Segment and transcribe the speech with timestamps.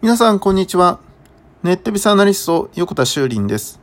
[0.00, 1.00] 皆さん、こんにちは。
[1.64, 3.80] ネットビスアナリスト、横田修林です、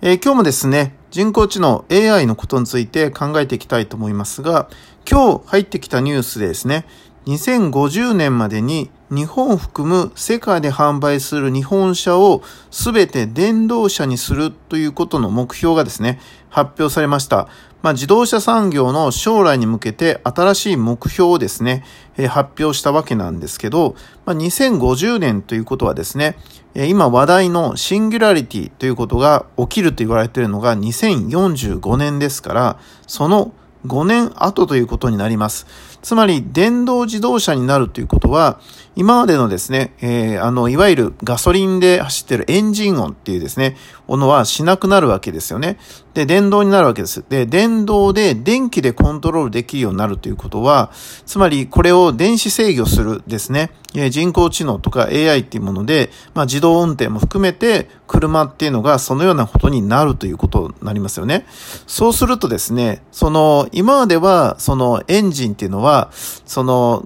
[0.00, 4.68] えー、今日もですね、人工知能 AI のことについて考えていきたいと思いますが、
[5.08, 6.84] 今日入ってきたニュースでですね、
[7.26, 17.48] 2050年までに日本を含む世界で販売する日本車を全て電動車にするということの目標がですね、発表されました。
[17.82, 21.84] まあ、自動車産業の将来に向けて新しい目標をですね、
[22.16, 26.36] えー、発表したわけなんですけど、まあ、2050年ということはですね、
[26.74, 33.52] えー、今話題のシンギュラリティということが起きると言われているのが2045年ですから、その
[33.86, 35.66] 5年後ということになります。
[36.02, 38.58] つまり、電動自動車になるということは、
[38.94, 45.78] 今までのですね、えー、あの、いわゆるガソリンで走ってるエンジン音っていうですね、ものはしなくなるわけですよね。
[46.12, 47.24] で、電動になるわけです。
[47.26, 50.90] で、電動で電気でコントロールできるようになるということは、
[51.24, 53.70] つまりこれを電子制御するですね、
[54.10, 61.46] 人工知能とか AI っていうもので、まあ、自動運転も含めて車っていうのがそのようなことになるということになりますよね。
[61.86, 67.04] そうするとですね、その、今まではそのエンジンっていうのは、その、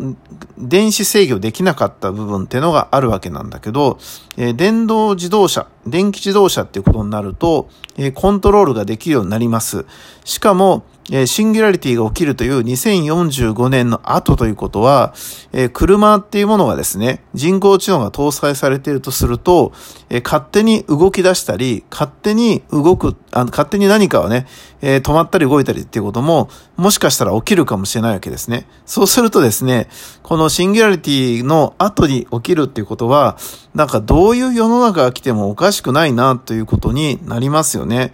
[0.58, 3.98] 電子制御できなかった部分っていうのがあるわけなんだけど、
[4.36, 9.86] えー、電動自動車、電気自動車っていうことになると、えー、コントロールができるようになります。
[10.24, 15.14] しかも、え、シンギュラリティが起きるという2045年の後ということは、
[15.52, 19.72] え、車っていうものがですね、人工知能が搭載されているとすると、
[20.10, 24.46] え、勝手に動き出したり、勝手に動く、あの勝手に何かをね、
[24.82, 28.66] え止まったり動いたりっていうことも、もしかしたら起きるかもしれないわけですね。
[28.84, 29.88] そうするとですね、
[30.22, 33.38] このシンギュラリティの後に起きるっていうことは、
[33.74, 38.12] なんかどういう世の中が来てもおかしくないなということになりますよね。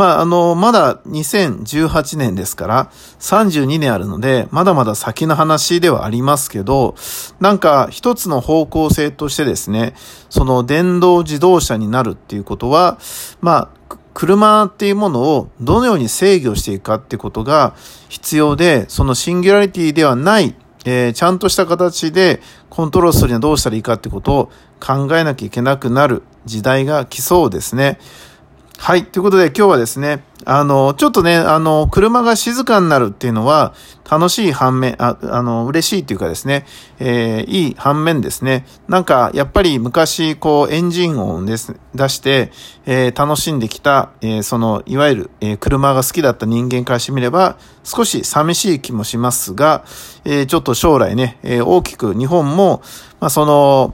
[0.00, 6.94] まあ、あの、まだ2018年ですから、32年あるので、まだまだ先の話ではありますけど、
[7.38, 9.92] なんか一つの方向性としてですね、
[10.30, 12.98] その電動自動車になるっていうことは、
[13.42, 17.74] まあ、車っていうものをどのように制御していくかってことが
[18.08, 20.54] 必要で、そのシンギュラリティではない、
[20.86, 27.98] えー、ちゃんとした形でコントロールするにはどうしたらいいかってことを考えなきゃいけなくなる時代が来そうですね。
[28.82, 29.04] はい。
[29.04, 33.74] ということで今日はですね、あの、ちょっとね、あの、車が静かになるっていうのは
[34.10, 36.64] 楽しい反面、ああの、嬉しいっていうかですね、
[36.98, 42.52] えー、いい反面ですね、なんかやっぱり昔こうエンジン音です、出して、
[42.86, 49.84] えー、楽しんできた、えー、その、いわゆる、え、車が好きだった人間からしてみれば少し寂しい気もしますが、
[50.24, 52.80] え、ちょっと将来ね、え、大きく日本も、
[53.20, 53.92] まあ、その、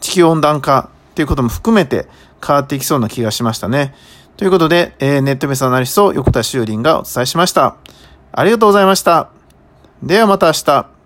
[0.00, 2.06] 地球温暖化っていうことも含めて、
[2.46, 3.92] 変わっていきそうな気がしましたね。
[4.36, 7.74] ということで、えー、ネットベースアナリスト横田修林がお伝えしました。
[8.30, 9.30] ありがとうございました。
[10.00, 10.97] ではまた明日。